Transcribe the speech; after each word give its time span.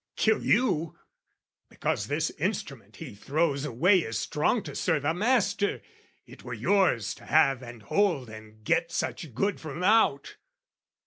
kill 0.15 0.43
you! 0.43 0.97
Because 1.69 2.07
this 2.07 2.31
instrument 2.39 2.95
he 2.95 3.13
throws 3.13 3.65
away 3.65 3.99
Is 3.99 4.17
strong 4.17 4.63
to 4.63 4.73
serve 4.73 5.05
a 5.05 5.13
master: 5.13 5.79
it 6.25 6.43
were 6.43 6.55
yours 6.55 7.13
To 7.13 7.25
have 7.27 7.61
and 7.61 7.83
hold 7.83 8.27
and 8.27 8.63
get 8.63 8.91
such 8.91 9.35
good 9.35 9.59
from 9.59 9.83
out! 9.83 10.37